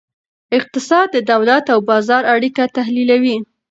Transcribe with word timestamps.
اقتصاد 0.57 1.07
د 1.11 1.17
دولت 1.31 1.65
او 1.73 1.79
بازار 1.91 2.23
اړیکه 2.35 2.63
تحلیلوي. 2.77 3.37